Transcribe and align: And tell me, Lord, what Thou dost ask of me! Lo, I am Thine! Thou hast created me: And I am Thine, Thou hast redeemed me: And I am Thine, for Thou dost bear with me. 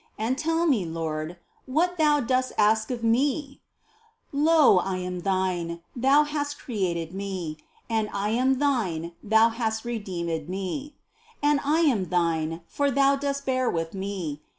And 0.17 0.35
tell 0.35 0.65
me, 0.65 0.83
Lord, 0.83 1.37
what 1.67 1.97
Thou 1.99 2.21
dost 2.21 2.53
ask 2.57 2.89
of 2.89 3.03
me! 3.03 3.61
Lo, 4.31 4.79
I 4.79 4.97
am 4.97 5.19
Thine! 5.19 5.81
Thou 5.95 6.23
hast 6.23 6.57
created 6.57 7.13
me: 7.13 7.57
And 7.87 8.09
I 8.11 8.29
am 8.29 8.57
Thine, 8.57 9.11
Thou 9.21 9.49
hast 9.49 9.85
redeemed 9.85 10.49
me: 10.49 10.95
And 11.43 11.59
I 11.63 11.81
am 11.81 12.05
Thine, 12.09 12.61
for 12.65 12.89
Thou 12.89 13.15
dost 13.15 13.45
bear 13.45 13.69
with 13.69 13.93
me. 13.93 14.41